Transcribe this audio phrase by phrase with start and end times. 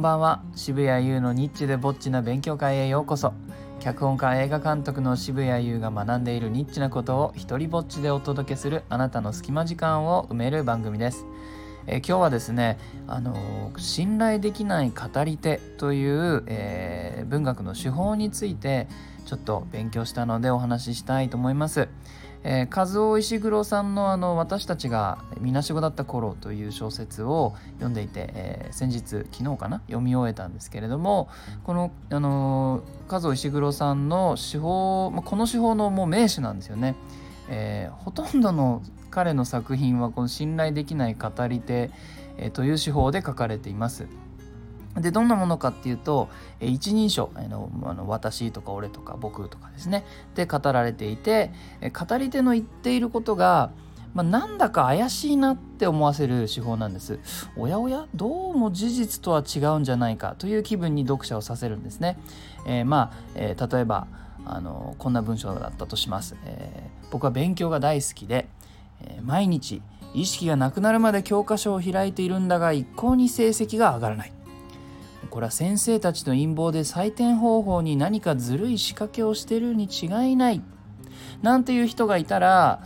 [0.00, 0.42] んばんは。
[0.56, 3.34] 渋谷優のニッチでぼっちな勉強会へようこそ。
[3.80, 11.26] 脚本家映画監督の渋谷優が学んでいるニッチなことを一人ぼっちでお届けするあなたの隙間時間を埋める番組です。
[11.86, 18.88] えー、今日はですね、あのー、信頼できない語り手という、えー、文学の手法について
[19.26, 21.88] ちょっと勉強したのでお話ししたいと思います。
[22.42, 29.82] えー、和夫石黒さんのあの「私たちがみなしごだった頃」という小説を読んでいて、えー、先日昨日かな？
[29.88, 31.28] 読み終えたんですけれども
[31.64, 36.94] この、あのー、和夫石黒さんの手法、まあ、この手法のもう名手なんですよね。
[37.50, 41.90] えー、ほとんどの彼の作品はこの信頼できない語り手、
[42.38, 44.06] えー、という手法で書かれています。
[44.96, 51.52] でどんなものかっていうと一人称あのあの私とか俺とか僕とかですねで語られていて
[51.96, 53.70] 語り手の言っていることが、
[54.14, 57.20] まあ、なんだか怪しいなって思わせる手法なんです。
[57.56, 58.08] おやおや？
[58.16, 62.18] どうも事実とは違うんじゃないかという気分に読者をさせるんですね。
[62.66, 64.08] えー、まあ、えー、例えば
[64.44, 66.34] あのこんな文章だったとします。
[66.44, 68.48] えー、僕は勉強が大好きで、
[69.22, 69.82] 毎日
[70.14, 74.32] 意識がなくなるまで教科書を開いているんだが一向に成績が上がらない。
[75.30, 80.62] これは先生たちの陰謀で採点方法に何かずるい仕掛けをしてるに違いない。
[81.42, 82.82] なんていう人がいたら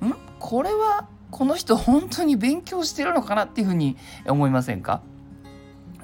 [0.00, 0.14] ん？
[0.38, 3.96] これはこの人本当に勉強してるのかなっていうふうに
[4.26, 5.02] 思いませんか？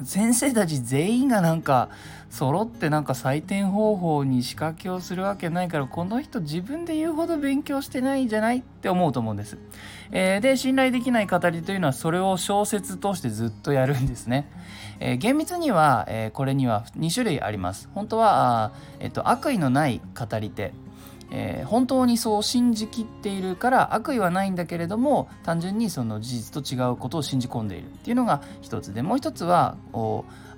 [0.03, 1.89] 先生たち全員がなんか
[2.35, 9.57] 揃ってなんか採点方法に仕掛けをするわけないからこの人自分で言うほど勉強してないんじゃないって思うと思うんです。
[10.11, 14.51] えー、で信頼できない語りというのはそれを小説としてずっとやるんですね。
[14.99, 17.89] えー、厳密には、えー、これには2種類あります。
[17.95, 20.73] 本当はあ、えっと、悪意のない語り手
[21.31, 29.77] えー、本当にそう信じきっているから悪意はないんだけれども単純にその事実と違うことを信じ込んでいるっていうのが一つでもう一つは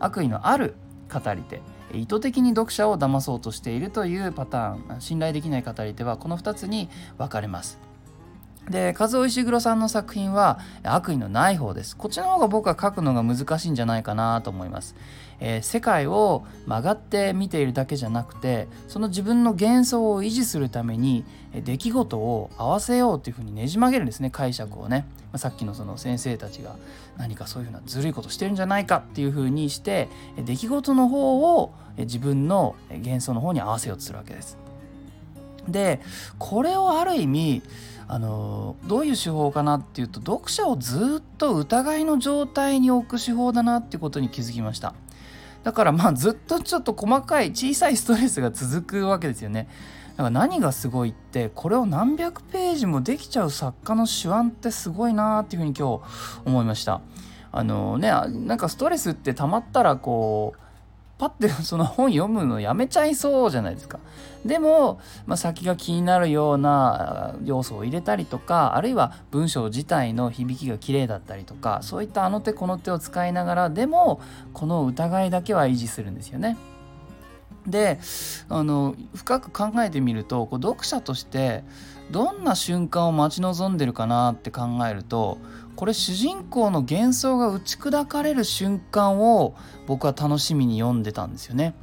[0.01, 0.75] 悪意のある
[1.13, 1.63] 語り手
[1.93, 7.86] 意図的に読者を騙そうとしているというパターン信頼できない語り手はこの2つに分かれます。
[8.71, 11.97] で和尾石黒さんの作品は悪意のない方です。
[11.97, 14.97] こっちの方が僕は書くのが難しいんじゃないかなと思います、
[15.39, 26.77] えー、世界を曲がって見ているだけじゃなくてその自分の幻想を維持するために出来事を合わせようというふうにねじ曲げるんですね解釈をね、まあ、さっきのその先生たちが
[27.17, 30.09] 何かそういうふうなずるいことしてるんじゃないかっていうふうにして
[30.45, 34.59] 出来事の方を自分の幻想の方に合わせようとするわけです。
[35.69, 36.01] で
[36.39, 37.63] これをある意味
[38.09, 44.95] あのどういう手法かなっていうと読者をずっと疑いの状態に置く手法だなっていうことに気づきました。
[45.65, 49.69] だからまあずっとちょっと細かい小さいストレスが続くわけですよね。
[50.11, 56.03] だから何がすごいってこれを何百ページもできちゃう作家の手腕ってすごいなっていうふうに今日
[56.45, 57.01] 思いました。
[57.51, 60.61] あのねなんかストレスってたまったらこう
[61.19, 63.99] パッてその本読むのやめちゃいそうじゃないですか。
[64.45, 74.21] でも、まあ、先が気になるような要素を入れたりとかあるいは文章自体の響きが綺麗だったりとかそういったあの手この手を使いながらでも
[74.53, 76.57] この疑いだけは維持するんですよね。
[77.67, 77.99] で
[78.49, 81.65] あの深く考えてみるとこう読者として
[82.11, 85.39] どんな瞬間を待ち望んでるかなって考えると
[85.77, 89.55] これ主人公の幻想が打ち砕かれる瞬間を
[89.87, 91.75] 僕は楽しみに読んでたんですよね。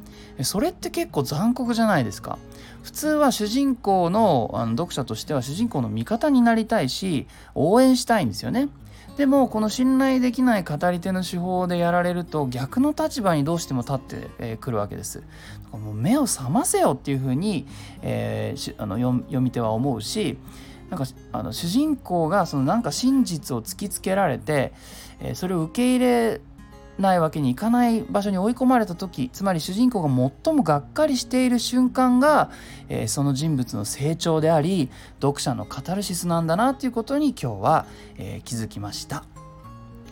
[0.42, 2.40] それって結構残酷じゃないですか。
[2.82, 8.70] 普通は主人公のあの読者としては主人公の味方になりたいし応援したいんですよね。
[9.16, 15.22] でもこの信頼できない語り手の手法でやられると逆の立場にどうしても立ってく、るわけです。
[15.72, 17.68] もう目を覚ませよっていうふうに、
[18.02, 20.40] えー、あの読み手は思うし
[20.90, 24.74] なんかあの主人公がそのなんか真実を突きつけられて、
[25.20, 26.42] えー、それを受け入れ
[27.00, 32.52] ないわけにいかない場所に追い込まれた時つまり主人公が最もがっかりしている瞬間が、
[32.90, 34.90] えー、その人物の成長であり
[35.22, 37.86] 読者のカタルシスなんだなということに今日は、
[38.18, 39.33] えー、気づきました。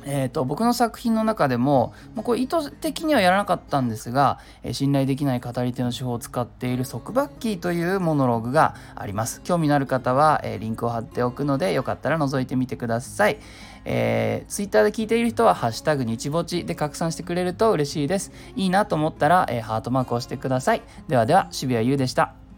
[0.04, 9.42] えーと、僕の作品の中でも、まあ、これ意図的にはやらなかったんですが、えー、信頼できない語り手の手法を使っている束縛キーというモノローグがあります。
[9.44, 13.40] 興味のある方は、えー、リンクを貼っておくのでよかったら覗いてみてください、
[13.86, 18.32] えー、Twitter で聞いている人は「ハッシュタグ日ぼち」で拡散してくれると嬉しいです。
[18.56, 20.82] いいなと思ったら、えー、ハートマークをしてください。
[21.08, 22.51] ではでは渋谷優でした。